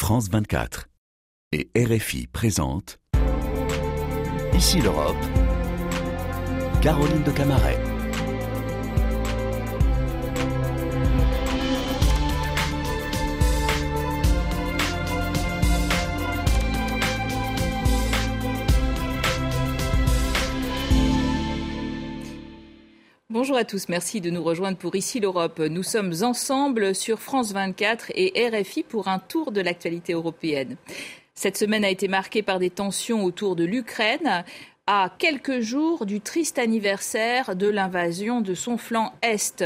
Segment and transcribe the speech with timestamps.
[0.00, 0.88] France 24
[1.50, 3.00] et RFI présente
[4.54, 5.16] Ici l'Europe,
[6.80, 7.87] Caroline de Camaret.
[23.48, 25.58] Bonjour à tous, merci de nous rejoindre pour Ici l'Europe.
[25.58, 30.76] Nous sommes ensemble sur France 24 et RFI pour un tour de l'actualité européenne.
[31.34, 34.44] Cette semaine a été marquée par des tensions autour de l'Ukraine
[34.86, 39.64] à quelques jours du triste anniversaire de l'invasion de son flanc Est,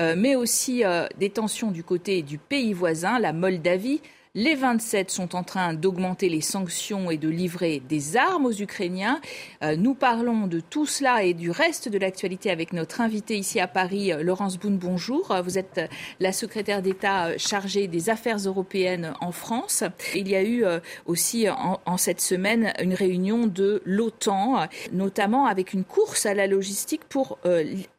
[0.00, 4.00] euh, mais aussi euh, des tensions du côté du pays voisin, la Moldavie,
[4.34, 9.20] les 27 sont en train d'augmenter les sanctions et de livrer des armes aux Ukrainiens.
[9.62, 13.60] Euh, nous parlons de tout cela et du reste de l'actualité avec notre invité ici
[13.60, 14.78] à Paris, euh, Laurence Boone.
[14.78, 15.36] Bonjour.
[15.44, 15.86] Vous êtes euh,
[16.18, 19.84] la secrétaire d'État chargée des affaires européennes en France.
[20.14, 20.64] Il y a eu
[21.04, 26.46] aussi en, en cette semaine une réunion de l'OTAN, notamment avec une course à la
[26.46, 27.38] logistique pour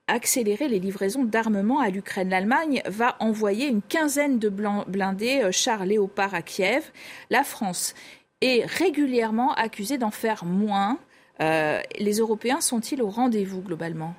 [0.07, 2.29] accélérer les livraisons d'armement à l'Ukraine.
[2.29, 6.91] L'Allemagne va envoyer une quinzaine de blindés euh, chars Léopard à Kiev.
[7.29, 7.93] La France
[8.41, 10.99] est régulièrement accusée d'en faire moins.
[11.41, 14.13] Euh, les Européens sont-ils au rendez-vous globalement?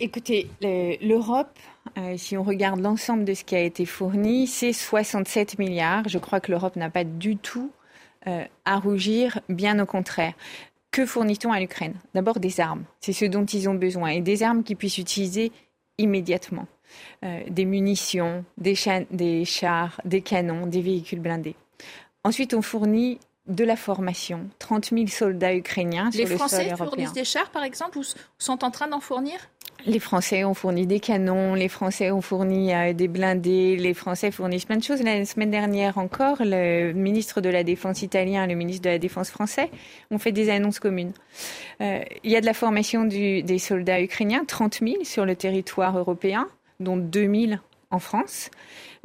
[0.00, 1.56] Écoutez, l'Europe,
[1.96, 6.08] euh, si on regarde l'ensemble de ce qui a été fourni, c'est 67 milliards.
[6.08, 7.70] Je crois que l'Europe n'a pas du tout
[8.66, 10.34] à rougir, bien au contraire
[10.90, 11.94] que fournit-on à l'Ukraine?
[12.14, 15.52] D'abord des armes, c'est ce dont ils ont besoin, et des armes qu'ils puissent utiliser
[15.98, 16.66] immédiatement.
[17.24, 18.74] Euh, des munitions, des,
[19.10, 21.54] des chars, des canons, des véhicules blindés.
[22.24, 24.48] Ensuite, on fournit de la formation.
[24.58, 26.86] 30 000 soldats ukrainiens Les sur Français le sol européen.
[26.86, 28.02] fournissent des chars, par exemple, ou
[28.38, 29.36] sont en train d'en fournir?
[29.86, 34.30] Les Français ont fourni des canons, les Français ont fourni euh, des blindés, les Français
[34.30, 35.02] fournissent plein de choses.
[35.02, 38.98] La semaine dernière encore, le ministre de la Défense italien et le ministre de la
[38.98, 39.70] Défense français
[40.10, 41.12] ont fait des annonces communes.
[41.80, 45.96] Euh, il y a de la formation des soldats ukrainiens, 30 000 sur le territoire
[45.96, 46.48] européen,
[46.80, 48.50] dont 2 000 en France.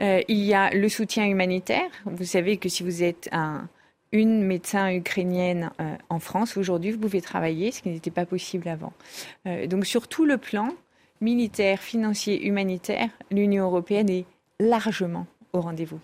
[0.01, 1.89] Euh, il y a le soutien humanitaire.
[2.05, 3.67] Vous savez que si vous êtes un
[4.13, 6.55] une médecin ukrainienne euh, en France.
[6.55, 8.93] Aujourd'hui, vous pouvez travailler, ce qui n'était pas possible avant.
[9.47, 10.69] Euh, donc sur tout le plan,
[11.19, 14.25] militaire, financier, humanitaire, l'Union européenne est
[14.59, 15.99] largement au rendez-vous.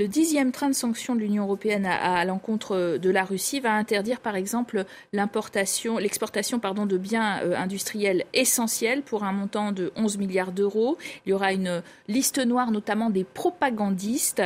[0.00, 4.20] Le dixième train de sanctions de l'Union européenne à, l'encontre de la Russie va interdire
[4.20, 10.52] par exemple l'importation, l'exportation de biens euh, industriels essentiels pour un montant de 11 milliards
[10.52, 10.96] d'euros.
[11.26, 14.42] Il y aura une liste noire notamment des propagandistes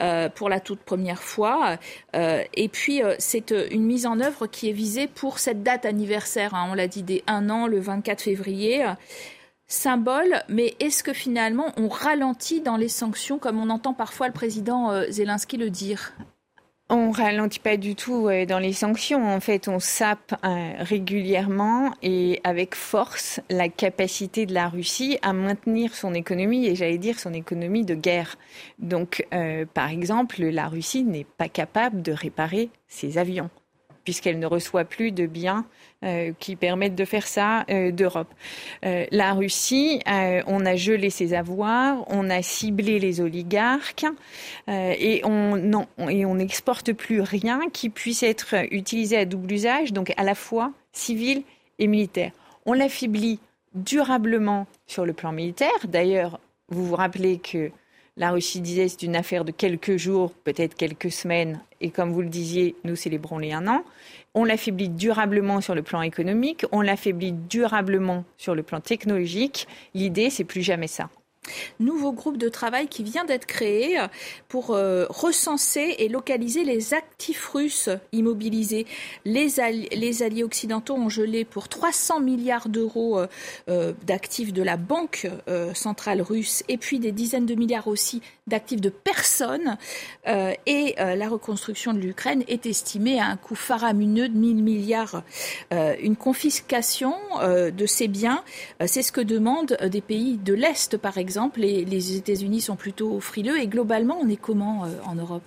[0.00, 1.78] euh, pour la toute première fois.
[2.14, 6.54] Euh, et puis c'est une mise en œuvre qui est visée pour cette date anniversaire.
[6.54, 6.68] Hein.
[6.70, 8.84] on l'a dit des un an, le 24 février
[9.72, 14.32] symbole, mais est-ce que finalement on ralentit dans les sanctions comme on entend parfois le
[14.32, 16.12] président euh, Zelensky le dire?
[16.94, 19.26] On ralentit pas du tout dans les sanctions.
[19.26, 25.32] En fait, on sape euh, régulièrement et avec force la capacité de la Russie à
[25.32, 28.36] maintenir son économie et j'allais dire son économie de guerre.
[28.78, 33.48] Donc, euh, par exemple, la Russie n'est pas capable de réparer ses avions
[34.04, 35.64] puisqu'elle ne reçoit plus de biens
[36.04, 38.26] euh, qui permettent de faire ça euh, d'Europe.
[38.84, 44.06] Euh, la Russie, on a gelé ses avoirs, on a ciblé les oligarques
[44.68, 50.34] et on n'exporte plus rien qui puisse être utilisé à double usage, donc à la
[50.34, 51.42] fois civil
[51.78, 52.32] et militaire.
[52.66, 53.38] On l'affaiblit
[53.74, 55.70] durablement sur le plan militaire.
[55.84, 57.70] D'ailleurs, vous vous rappelez que
[58.16, 62.22] la Russie disait c'est une affaire de quelques jours, peut-être quelques semaines, et comme vous
[62.22, 63.84] le disiez, nous célébrons les un an.
[64.34, 69.66] On l'affaiblit durablement sur le plan économique, on l'affaiblit durablement sur le plan technologique.
[69.94, 71.10] L'idée, c'est plus jamais ça
[71.80, 73.98] nouveau groupe de travail qui vient d'être créé
[74.48, 78.86] pour euh, recenser et localiser les actifs russes immobilisés.
[79.24, 83.26] Les, alliés occidentaux ont gelé pour 300 milliards d'euros euh,
[83.68, 85.28] euh, d'actifs de la Banque
[85.74, 89.76] centrale russe et puis des dizaines de milliards aussi d'actifs de personnes.
[90.26, 95.22] et la reconstruction de l'Ukraine est estimée à un coût faramineux de 1000 milliards.
[95.70, 98.42] une confiscation de ces biens,
[98.86, 103.58] c'est ce que demandent des pays de l'Est, par exemple les États-Unis sont plutôt frileux
[103.60, 105.42] et globalement, on est comment euh, en Europe?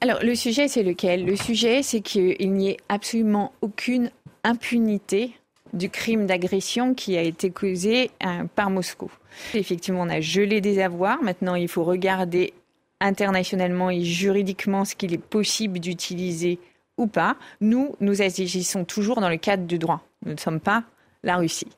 [0.00, 1.26] Alors le sujet c'est lequel?
[1.26, 4.10] Le sujet c'est qu'il n'y ait absolument aucune
[4.44, 5.32] impunité
[5.72, 9.10] du crime d'agression qui a été causé euh, par Moscou.
[9.54, 11.22] Effectivement, on a gelé des avoirs.
[11.22, 12.52] Maintenant, il faut regarder
[13.00, 16.58] internationalement et juridiquement ce qu'il est possible d'utiliser
[16.96, 17.36] ou pas.
[17.60, 20.02] Nous, nous agissons toujours dans le cadre du droit.
[20.26, 20.84] Nous ne sommes pas
[21.22, 21.68] la Russie.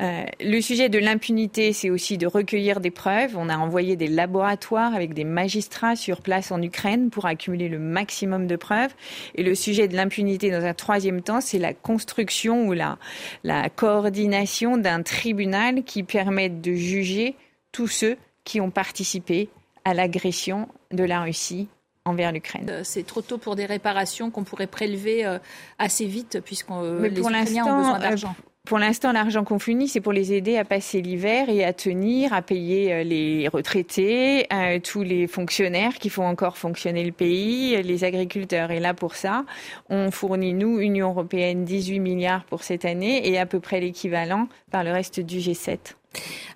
[0.00, 3.36] Euh, le sujet de l'impunité, c'est aussi de recueillir des preuves.
[3.36, 7.80] On a envoyé des laboratoires avec des magistrats sur place en Ukraine pour accumuler le
[7.80, 8.94] maximum de preuves.
[9.34, 12.98] Et le sujet de l'impunité, dans un troisième temps, c'est la construction ou la,
[13.42, 17.34] la coordination d'un tribunal qui permette de juger
[17.72, 19.48] tous ceux qui ont participé
[19.84, 21.68] à l'agression de la Russie
[22.04, 22.68] envers l'Ukraine.
[22.70, 25.38] Euh, c'est trop tôt pour des réparations qu'on pourrait prélever euh,
[25.78, 28.36] assez vite puisque les Ukrainiens ont besoin d'argent.
[28.66, 32.32] Pour l'instant, l'argent qu'on fournit, c'est pour les aider à passer l'hiver et à tenir,
[32.32, 37.80] à payer euh, les retraités, euh, tous les fonctionnaires qui font encore fonctionner le pays,
[37.80, 38.72] les agriculteurs.
[38.72, 39.44] Et là, pour ça,
[39.88, 44.48] on fournit, nous, Union européenne, 18 milliards pour cette année et à peu près l'équivalent
[44.72, 45.94] par le reste du G7.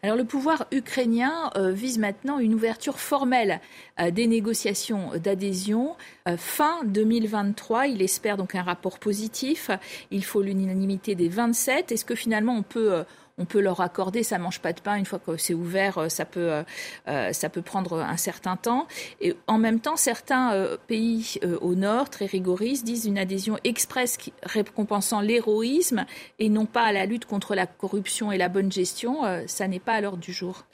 [0.02, 3.60] Alors le pouvoir ukrainien euh, vise maintenant une ouverture formelle
[4.00, 5.96] euh, des négociations d'adhésion
[6.28, 7.88] euh, fin 2023.
[7.88, 9.70] Il espère donc un rapport positif.
[10.10, 11.92] Il faut l'unanimité des 27.
[11.92, 13.04] Est-ce que finalement on peut
[13.40, 14.96] on peut leur accorder, ça mange pas de pain.
[14.96, 16.62] Une fois que c'est ouvert, euh, ça peut, euh,
[17.08, 18.86] euh, ça peut prendre un certain temps.
[19.22, 25.20] Et en même temps, certains pays au nord, très rigoristes, disent une adhésion express récompensant
[25.20, 26.04] l'héroïsme
[26.38, 29.22] et non pas à la lutte contre la corruption et la bonne gestion.
[29.46, 30.64] ça n'est pas à l'ordre du jour.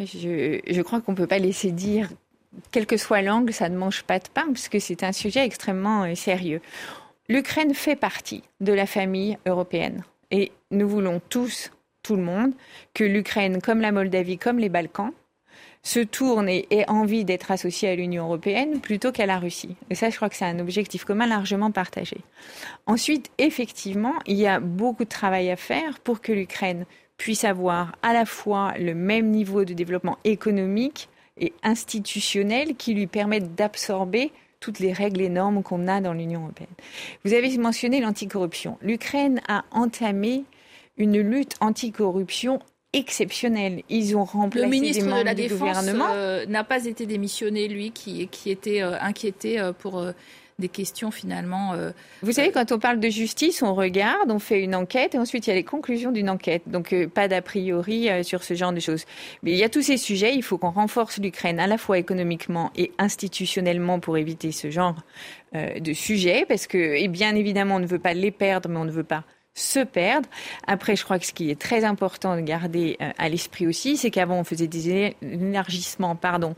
[0.00, 2.08] Je, je crois qu'on ne peut pas laisser dire,
[2.72, 5.44] quel que soit l'angle, ça ne mange pas de pain, parce que c'est un sujet
[5.44, 6.60] extrêmement sérieux.
[7.28, 10.02] L'Ukraine fait partie de la famille européenne.
[10.30, 11.70] Et nous voulons tous
[12.04, 12.52] tout le monde,
[12.94, 15.10] que l'Ukraine, comme la Moldavie, comme les Balkans,
[15.82, 19.76] se tourne et ait envie d'être associée à l'Union européenne plutôt qu'à la Russie.
[19.90, 22.18] Et ça, je crois que c'est un objectif commun largement partagé.
[22.86, 26.86] Ensuite, effectivement, il y a beaucoup de travail à faire pour que l'Ukraine
[27.18, 31.08] puisse avoir à la fois le même niveau de développement économique
[31.38, 36.44] et institutionnel qui lui permettent d'absorber toutes les règles et normes qu'on a dans l'Union
[36.44, 36.68] européenne.
[37.24, 38.78] Vous avez mentionné l'anticorruption.
[38.80, 40.44] L'Ukraine a entamé
[40.96, 42.60] une lutte anticorruption
[42.94, 43.82] exceptionnelle.
[43.88, 48.28] Ils ont remplacé le ministre de la Défense euh, n'a pas été démissionné, lui, qui,
[48.28, 50.04] qui était euh, inquiété euh, pour
[50.60, 51.74] des questions finalement.
[52.22, 55.48] Vous savez, quand on parle de justice, on regarde, on fait une enquête et ensuite
[55.48, 56.62] il y a les conclusions d'une enquête.
[56.68, 59.04] Donc pas d'a priori sur ce genre de choses.
[59.42, 61.98] Mais il y a tous ces sujets, il faut qu'on renforce l'Ukraine à la fois
[61.98, 64.94] économiquement et institutionnellement pour éviter ce genre
[65.52, 68.84] de sujets, parce que, et bien évidemment, on ne veut pas les perdre, mais on
[68.84, 69.24] ne veut pas
[69.54, 70.28] se perdre.
[70.66, 73.96] Après, je crois que ce qui est très important de garder euh, à l'esprit aussi,
[73.96, 76.56] c'est qu'avant, on faisait des élargissements, pardon,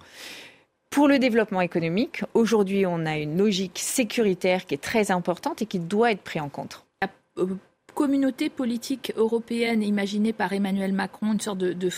[0.90, 2.22] pour le développement économique.
[2.34, 6.42] Aujourd'hui, on a une logique sécuritaire qui est très importante et qui doit être prise
[6.42, 6.84] en compte.
[7.02, 7.08] La
[7.38, 7.54] euh,
[7.94, 11.90] communauté politique européenne imaginée par Emmanuel Macron, une sorte de,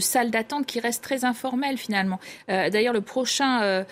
[0.00, 2.20] salle d'attente qui reste très informelle finalement.
[2.50, 3.86] Euh, d'ailleurs, le prochain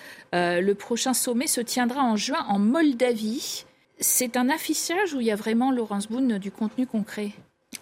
[1.15, 3.65] sommet se tiendra en juin en Moldavie
[3.99, 7.33] c'est un affichage où il y a vraiment, Laurence Boone, du contenu concret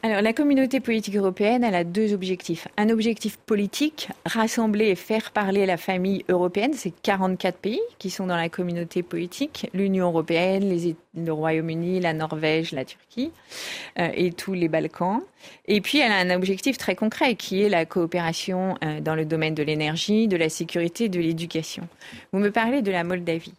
[0.05, 2.67] alors, la communauté politique européenne, elle a deux objectifs.
[2.76, 6.73] Un objectif politique, rassembler et faire parler la famille européenne.
[6.75, 9.70] C'est 44 pays qui sont dans la communauté politique.
[9.75, 10.76] L'Union européenne,
[11.14, 13.31] le Royaume-Uni, la Norvège, la Turquie
[13.99, 15.20] euh, et tous les Balkans.
[15.67, 19.25] Et puis, elle a un objectif très concret qui est la coopération euh, dans le
[19.25, 21.87] domaine de l'énergie, de la sécurité, de l'éducation.
[22.32, 23.55] Vous me parlez de la Moldavie.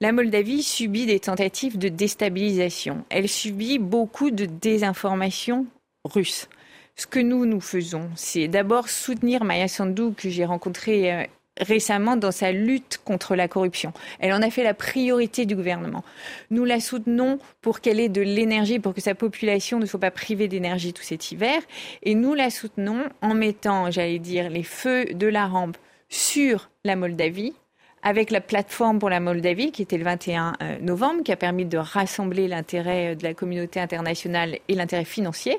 [0.00, 3.04] La Moldavie subit des tentatives de déstabilisation.
[3.08, 5.66] Elle subit beaucoup de désinformation
[6.04, 6.48] russe.
[6.96, 11.24] Ce que nous, nous faisons, c'est d'abord soutenir Maya Sandu, que j'ai rencontrée euh,
[11.60, 13.92] récemment dans sa lutte contre la corruption.
[14.18, 16.04] Elle en a fait la priorité du gouvernement.
[16.50, 20.10] Nous la soutenons pour qu'elle ait de l'énergie, pour que sa population ne soit pas
[20.10, 21.60] privée d'énergie tout cet hiver.
[22.02, 25.76] Et nous la soutenons en mettant, j'allais dire, les feux de la rampe
[26.08, 27.54] sur la Moldavie
[28.02, 31.64] avec la plateforme pour la Moldavie qui était le 21 euh, novembre, qui a permis
[31.64, 35.58] de rassembler l'intérêt euh, de la communauté internationale et l'intérêt financier.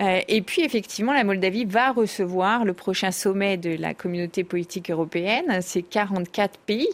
[0.00, 4.90] Euh, et puis effectivement, la Moldavie va recevoir le prochain sommet de la communauté politique
[4.90, 5.60] européenne.
[5.62, 6.88] C'est 44 pays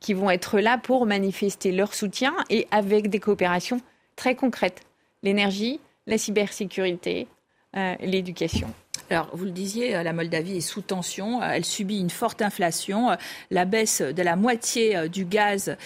[0.00, 3.80] qui vont être là pour manifester leur soutien et avec des coopérations
[4.16, 4.80] très concrètes.
[5.22, 7.28] L'énergie, la cybersécurité,
[8.00, 8.68] l'éducation.
[9.32, 11.42] Vous le disiez, euh, la Moldavie est sous tension.
[11.42, 13.16] Euh, elle subit une forte inflation, euh,
[13.50, 15.76] la baisse de la moitié du gaz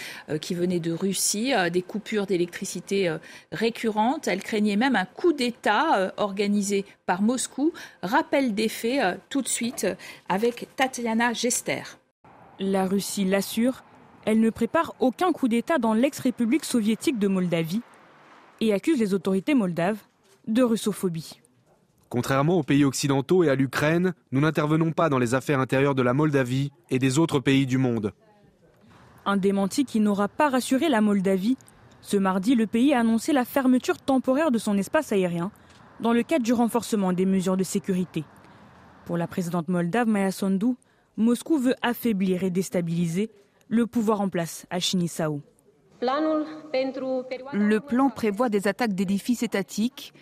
[0.40, 3.14] qui venait de Russie, des coupures d'électricité
[3.52, 4.28] récurrentes.
[4.28, 7.72] Elle craignait même un coup d'État organisé par Moscou.
[8.02, 9.86] Rappel des faits tout de suite
[10.28, 11.82] avec Tatiana Gester.
[12.58, 13.84] La Russie l'assure,
[14.24, 17.82] elle ne prépare aucun coup d'État dans l'ex-république soviétique de Moldavie
[18.60, 19.98] et accuse les autorités moldaves
[20.46, 21.40] de russophobie.
[22.08, 26.02] Contrairement aux pays occidentaux et à l'Ukraine, nous n'intervenons pas dans les affaires intérieures de
[26.02, 28.12] la Moldavie et des autres pays du monde.
[29.24, 31.56] Un démenti qui n'aura pas rassuré la Moldavie.
[32.00, 35.50] Ce mardi, le pays a annoncé la fermeture temporaire de son espace aérien
[35.98, 38.22] dans le cadre du renforcement des mesures de sécurité.
[39.04, 40.74] Pour la présidente moldave Maya Sandu,
[41.16, 43.30] Moscou veut affaiblir et déstabiliser
[43.68, 45.40] le pouvoir en place à Chinisau.
[46.02, 50.12] Le plan prévoit des attaques d'édifices étatiques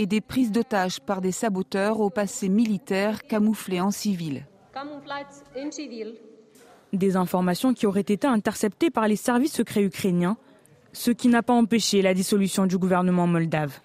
[0.00, 4.46] et des prises d'otages par des saboteurs au passé militaire camouflés en civil.
[6.94, 10.38] Des informations qui auraient été interceptées par les services secrets ukrainiens,
[10.94, 13.78] ce qui n'a pas empêché la dissolution du gouvernement moldave.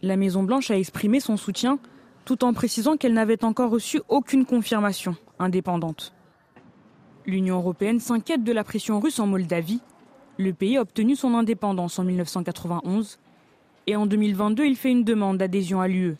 [0.00, 1.80] La Maison-Blanche a exprimé son soutien
[2.24, 6.14] tout en précisant qu'elle n'avait encore reçu aucune confirmation indépendante.
[7.26, 9.80] L'Union européenne s'inquiète de la pression russe en Moldavie.
[10.38, 13.18] Le pays a obtenu son indépendance en 1991
[13.88, 16.16] et en 2022 il fait une demande d'adhésion à l'UE.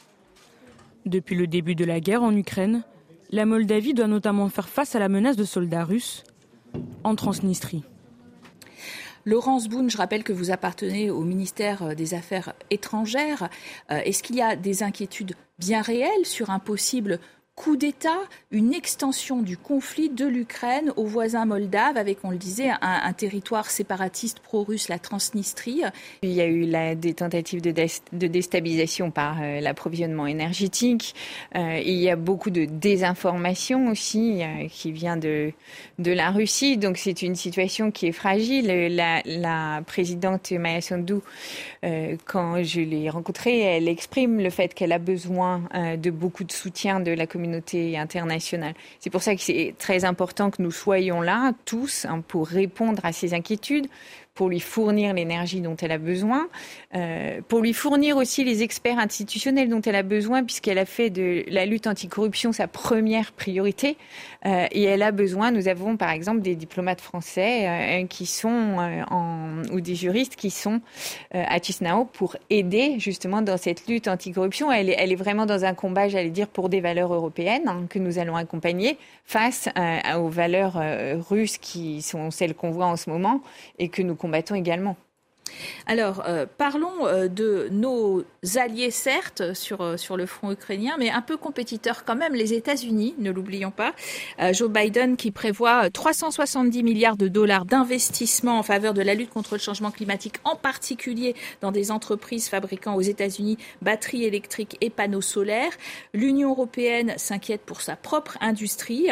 [1.04, 2.82] Depuis le début de la guerre en Ukraine,
[3.30, 6.24] la Moldavie doit notamment faire face à la menace de soldats russes
[7.04, 7.84] en Transnistrie.
[9.26, 13.50] Laurence Boone, je rappelle que vous appartenez au ministère des Affaires étrangères.
[13.90, 17.20] Euh, est-ce qu'il y a des inquiétudes bien réelles sur un possible
[17.58, 18.20] coup d'État,
[18.52, 23.68] une extension du conflit de l'Ukraine aux voisins moldaves, avec, on le disait, un, territoire
[23.68, 25.82] séparatiste pro-russe, la Transnistrie.
[26.22, 27.72] Il y a eu des tentatives de,
[28.28, 31.16] déstabilisation par euh, l'approvisionnement énergétique.
[31.56, 35.52] Euh, il y a beaucoup de désinformation aussi euh, qui vient de,
[35.98, 36.76] la Russie.
[36.76, 38.66] Donc c'est une situation qui est fragile.
[38.94, 41.14] La, la présidente Maya Sandu,
[42.24, 47.00] quand je l'ai rencontrée, elle exprime le fait qu'elle a besoin de beaucoup de soutien
[47.00, 47.47] de la communauté
[47.96, 48.74] internationale.
[49.00, 53.04] C'est pour ça que c'est très important que nous soyons là, tous, hein, pour répondre
[53.04, 53.88] à ces inquiétudes,
[54.38, 56.46] pour lui fournir l'énergie dont elle a besoin,
[56.94, 61.10] euh, pour lui fournir aussi les experts institutionnels dont elle a besoin, puisqu'elle a fait
[61.10, 63.96] de la lutte anticorruption sa première priorité.
[64.46, 68.76] Euh, et elle a besoin, nous avons par exemple des diplomates français euh, qui sont
[69.10, 70.80] en, ou des juristes qui sont
[71.34, 74.70] à Chisinau pour aider justement dans cette lutte anticorruption.
[74.70, 78.20] Elle est, vraiment dans un combat, j'allais dire, pour des valeurs européennes hein, que nous
[78.20, 79.68] allons accompagner face
[80.16, 80.80] aux valeurs
[81.28, 83.42] russes qui sont celles qu'on voit en ce moment
[83.80, 84.14] et que nous
[84.54, 84.96] également.
[85.86, 88.22] Alors, euh, parlons euh, de nos
[88.56, 92.52] alliés, certes, sur, euh, sur le front ukrainien, mais un peu compétiteurs quand même, les
[92.52, 93.92] États-Unis, ne l'oublions pas.
[94.52, 99.54] Joe Biden qui prévoit 370 milliards de dollars d'investissement en faveur de la lutte contre
[99.54, 105.20] le changement climatique, en particulier dans des entreprises fabriquant aux États-Unis batteries électriques et panneaux
[105.20, 105.72] solaires.
[106.12, 109.08] L'Union européenne s'inquiète pour sa propre industrie.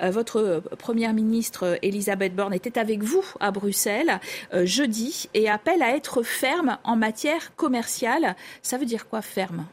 [0.00, 4.20] votre première ministre, Elisabeth Borne, était avec vous à Bruxelles
[4.52, 8.36] jeudi et appelle à être ferme en matière commerciale.
[8.62, 9.66] Ça veut dire quoi ferme?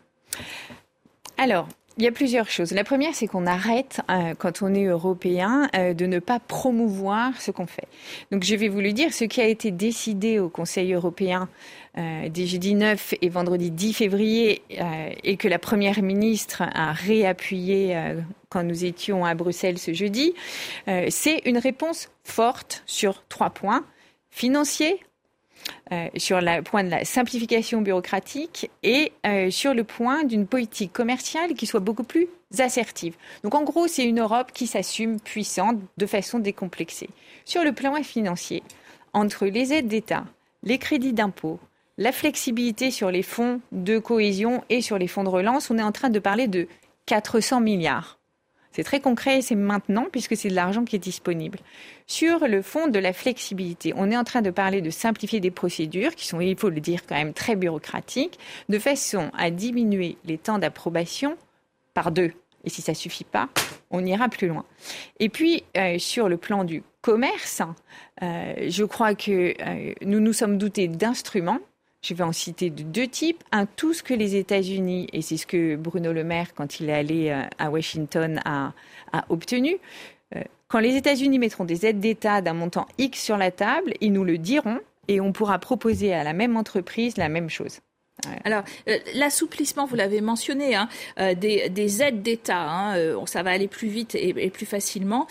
[1.38, 2.72] Alors, il y a plusieurs choses.
[2.72, 7.40] La première, c'est qu'on arrête, euh, quand on est européen, euh, de ne pas promouvoir
[7.40, 7.88] ce qu'on fait.
[8.32, 11.48] Donc, je vais vous le dire, ce qui a été décidé au Conseil européen
[11.98, 14.62] euh, des jeudi 9 et vendredi 10 février,
[15.24, 17.98] et que la Première ministre a réappuyé
[18.50, 20.34] quand nous étions à Bruxelles ce jeudi,
[21.10, 23.86] c'est une réponse forte sur trois points
[24.30, 25.00] financier,
[25.92, 30.92] euh, sur le point de la simplification bureaucratique et euh, sur le point d'une politique
[30.92, 32.28] commerciale qui soit beaucoup plus
[32.58, 33.16] assertive.
[33.44, 37.10] Donc en gros, c'est une Europe qui s'assume puissante de façon décomplexée.
[37.46, 38.64] Sur le plan financier,
[39.14, 40.26] entre les aides d'État,
[40.64, 41.60] les crédits d'impôt,
[41.98, 45.84] la flexibilité sur les fonds de cohésion et sur les fonds de relance, on est
[45.84, 46.68] en train de parler de
[47.06, 48.18] 400 milliards.
[48.76, 51.60] C'est très concret et c'est maintenant puisque c'est de l'argent qui est disponible.
[52.08, 55.50] Sur le fond de la flexibilité, on est en train de parler de simplifier des
[55.50, 60.18] procédures qui sont, il faut le dire, quand même très bureaucratiques, de façon à diminuer
[60.26, 61.38] les temps d'approbation
[61.94, 62.34] par deux.
[62.66, 63.48] Et si ça suffit pas,
[63.92, 64.66] on ira plus loin.
[65.22, 67.62] Et puis, euh, sur le plan du commerce,
[68.24, 71.60] euh, je crois que euh, nous nous sommes dotés d'instruments
[72.06, 73.44] je vais en citer de deux types.
[73.52, 76.90] Un, tout ce que les États-Unis, et c'est ce que Bruno Le Maire, quand il
[76.90, 78.74] est allé euh, à Washington, a,
[79.30, 79.78] obtenu.
[80.36, 84.12] Euh, quand les États-Unis mettront des aides d'État d'un montant X sur la table, ils
[84.12, 87.80] nous le diront et on pourra proposer à la même entreprise la même chose.
[88.44, 90.88] Alors, euh, l'assouplissement, vous l'avez mentionné, hein,
[91.20, 95.28] euh, des, aides d'État, hein, euh, ça va aller plus vite et, plus facilement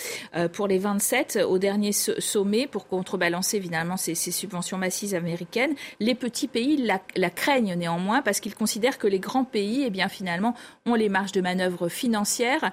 [0.52, 5.74] pour les 27 au dernier sommet pour contrebalancer évidemment ces, subventions massives américaines.
[6.00, 10.08] Les petits pays la, craignent néanmoins parce qu'ils considèrent que les grands pays, eh bien
[10.08, 10.54] finalement,
[10.86, 12.72] ont les marges de manœuvre financières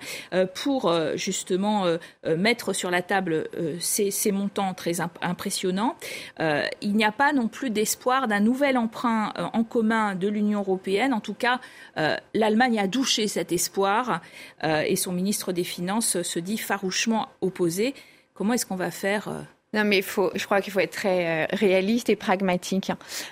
[0.56, 1.86] pour justement
[2.26, 3.50] mettre sur la table
[3.80, 5.96] ces, montants très impressionnants.
[6.40, 11.14] il n'y a pas non plus d'espoir d'un nouvel emprunt en commun de l'Union européenne.
[11.14, 11.60] En tout cas,
[11.98, 14.22] euh, l'Allemagne a douché cet espoir
[14.64, 17.94] euh, et son ministre des Finances se dit farouchement opposé.
[18.34, 19.42] Comment est-ce qu'on va faire euh,
[19.74, 22.92] Non, mais faut, je crois qu'il faut être très euh, réaliste et pragmatique.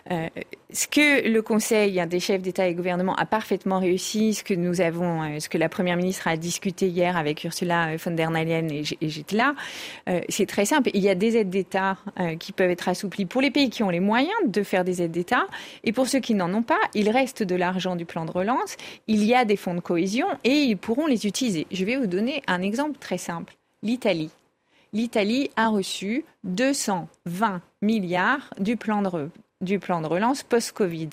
[0.09, 0.27] Euh,
[0.71, 4.53] ce que le Conseil des chefs d'État et de gouvernement a parfaitement réussi, ce que
[4.53, 8.31] nous avons, euh, ce que la Première ministre a discuté hier avec Ursula von der
[8.31, 9.53] Leyen et j'étais là,
[10.29, 10.89] c'est très simple.
[10.93, 11.97] Il y a des aides d'État
[12.39, 15.11] qui peuvent être assouplies pour les pays qui ont les moyens de faire des aides
[15.11, 15.45] d'État
[15.83, 18.75] et pour ceux qui n'en ont pas, il reste de l'argent du plan de relance,
[19.07, 21.67] il y a des fonds de cohésion et ils pourront les utiliser.
[21.71, 23.55] Je vais vous donner un exemple très simple.
[23.83, 24.29] L'Italie
[24.93, 31.09] l'Italie a reçu 220 milliards du plan de, relance post-Covid.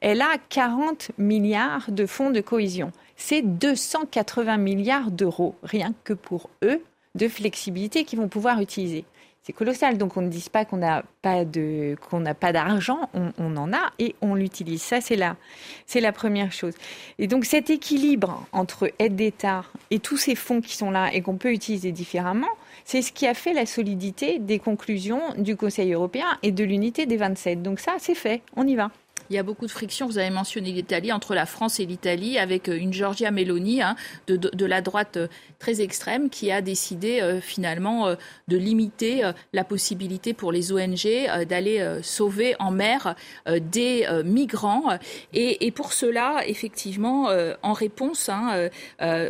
[0.00, 2.92] Elle a 40 milliards de fonds de cohésion.
[3.16, 6.82] C'est 280 milliards d'euros, rien que pour eux,
[7.14, 9.04] de flexibilité qu'ils vont pouvoir utiliser.
[9.46, 9.96] C'est colossal.
[9.96, 14.82] Donc on ne dit pas qu'on n'a pas d'argent, on, en a et on l'utilise.
[14.82, 16.74] Ça c'est la première chose.
[17.18, 21.22] Et donc cet équilibre entre aide d'État et tous ces fonds qui sont là et
[21.22, 22.48] qu'on peut utiliser différemment,
[22.86, 27.04] c'est ce qui a fait la solidité des conclusions du Conseil européen et de l'unité
[27.04, 27.60] des 27.
[27.60, 28.92] Donc ça, c'est fait, on y va.
[29.28, 30.06] Il y a beaucoup de frictions.
[30.06, 33.96] Vous avez mentionné l'Italie entre la France et l'Italie, avec euh, une Giorgia Meloni hein,
[34.28, 35.26] de, la droite euh,
[35.58, 38.14] très extrême qui a décidé euh, finalement
[38.48, 41.06] de limiter la possibilité pour les ONG
[41.48, 43.14] d'aller sauver en mer
[43.46, 44.98] des migrants.
[45.32, 47.28] Et, pour cela, effectivement,
[47.62, 48.68] en réponse hein,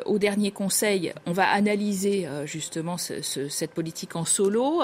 [0.05, 4.83] au dernier Conseil, on va analyser justement cette politique en solo.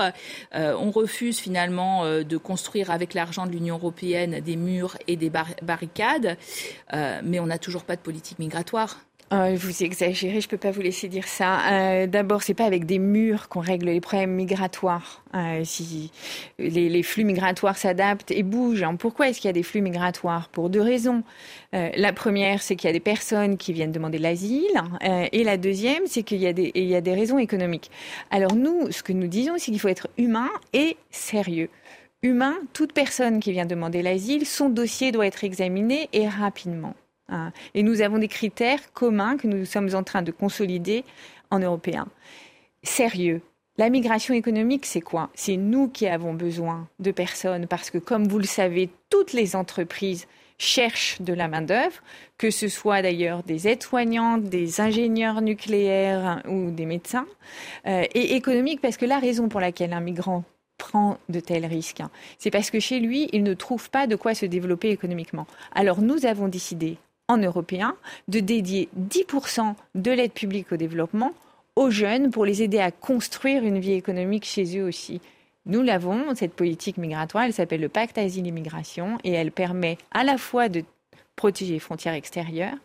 [0.54, 5.30] on refuse finalement de construire avec l'argent de l'Union européenne des murs et des
[5.62, 6.36] barricades,
[6.92, 8.98] euh, mais on n'a toujours pas de politique migratoire.
[9.32, 11.60] Euh, vous exagérez, je ne peux pas vous laisser dire ça.
[11.70, 15.22] Euh, D'abord, c'est pas avec des murs qu'on règle les problèmes migratoires.
[15.34, 15.64] Euh,
[16.58, 18.84] les, flux migratoires s'adaptent et bougent.
[18.98, 20.50] Pourquoi est-ce qu'il y a des flux migratoires?
[20.50, 21.22] Pour deux raisons.
[21.72, 26.02] La première, c'est qu'il y a des personnes qui viennent demander l'asile, et la deuxième,
[26.06, 26.52] c'est qu'il y a
[27.00, 27.90] des raisons économiques.
[28.30, 31.70] Alors nous, ce que nous disons, c'est qu'il faut être humain et sérieux
[32.22, 36.94] humain, toute personne qui vient demander l'asile, son dossier doit être examiné et rapidement.
[37.28, 37.52] Hein.
[37.74, 41.04] Et nous avons des critères communs que nous sommes en train de consolider
[41.50, 42.06] en européen.
[42.82, 43.42] Sérieux.
[43.78, 45.30] La migration économique, c'est quoi?
[45.34, 49.56] C'est nous qui avons besoin de personnes parce que, comme vous le savez, toutes les
[49.56, 50.26] entreprises
[50.58, 52.02] cherchent de la main-d'œuvre,
[52.38, 57.26] que ce soit d'ailleurs des aides-soignantes, des ingénieurs nucléaires ou des médecins,
[57.86, 60.44] euh, et économique parce que la raison pour laquelle un migrant
[60.82, 62.02] prend de tels risques.
[62.38, 65.46] C'est parce que chez lui, il ne trouve pas de quoi se développer économiquement.
[65.76, 67.94] Alors nous avons décidé, en européen,
[68.26, 71.34] de dédier 10% de l'aide publique au développement
[71.76, 75.20] aux jeunes pour les aider à construire une vie économique chez eux aussi.
[75.66, 79.98] Nous l'avons, cette politique migratoire, elle s'appelle le pacte asile et migration et elle permet
[80.10, 80.82] à la fois de
[81.36, 82.76] protéger les frontières extérieures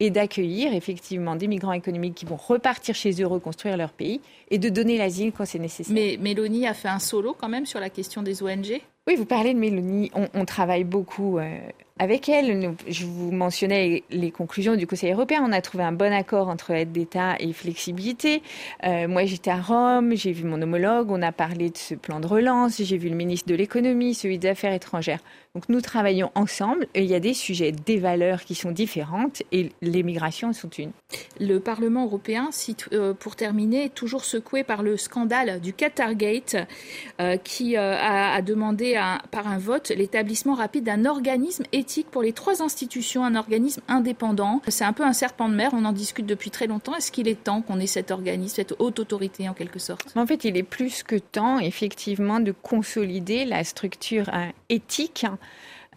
[0.00, 4.58] et d'accueillir effectivement des migrants économiques qui vont repartir chez eux, reconstruire leur pays et
[4.58, 5.94] de donner l'asile quand c'est nécessaire.
[5.94, 9.24] Mais Mélanie a fait un solo quand même sur la question des ONG oui, vous
[9.24, 10.10] parlez de Mélanie.
[10.34, 11.58] On, travaille beaucoup euh,
[11.98, 12.74] avec elle.
[12.88, 15.42] Je vous mentionnais les conclusions du Conseil européen.
[15.46, 18.42] On a trouvé un bon accord entre aide d'État et flexibilité.
[18.84, 22.20] Euh, moi, j'étais à Rome, j'ai vu mon homologue, on a parlé de ce plan
[22.20, 25.20] de relance, j'ai vu le ministre de l'économie, celui des Affaires étrangères.
[25.54, 29.42] Donc nous travaillons ensemble et il y a des sujets, des valeurs qui sont différentes
[29.52, 30.90] et les migrations sont une.
[31.40, 32.50] Le Parlement européen,
[32.92, 36.56] euh, pour terminer, est toujours secoué par le scandale du Qatargate
[37.42, 41.64] qui a demandé par un vote l'établissement rapide d'un organisme
[42.10, 44.60] pour les trois institutions, un organisme indépendant.
[44.68, 46.94] C'est un peu un serpent de mer, on en discute depuis très longtemps.
[46.94, 50.12] Est-ce qu'il est temps qu'on ait cet organisme, cette haute autorité en quelque sorte?
[50.16, 55.26] En fait, il est plus que temps, effectivement, de consolider la structure euh, éthique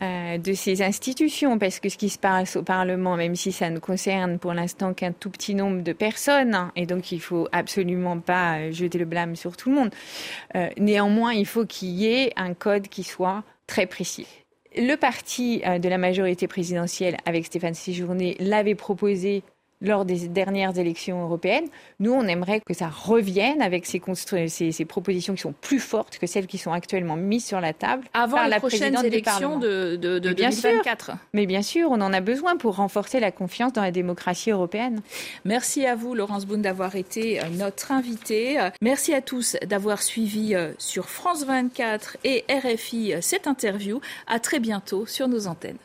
[0.01, 3.69] euh, de ces institutions, parce que ce qui se passe au Parlement, même si ça
[3.69, 7.49] ne concerne pour l'instant qu'un tout petit nombre de personnes, hein, et donc il faut
[7.51, 9.89] absolument pas euh, jeter le blâme sur tout le monde,
[10.55, 14.27] euh, néanmoins, il faut qu'il y ait un code qui soit très précis.
[14.81, 19.43] Le parti de la majorité présidentielle, avec Stéphane Séjourné, l'avait proposé
[19.81, 21.67] lors des dernières élections européennes.
[21.99, 24.01] Nous, on aimerait que ça revienne avec ces,
[24.71, 28.03] ces, propositions qui sont plus fortes que celles qui sont actuellement mises sur la table.
[28.13, 31.05] Avant par la prochaine élection de, de, de bien 2024.
[31.05, 34.51] Sûr, mais bien sûr, on en a besoin pour renforcer la confiance dans la démocratie
[34.51, 35.01] européenne.
[35.45, 38.59] Merci à vous, Laurence Boone, d'avoir été euh, notre invitée.
[38.81, 43.99] Merci à tous d'avoir suivi euh, sur France 24 et RFI euh, cette interview.
[44.27, 45.77] À très bientôt sur nos antennes.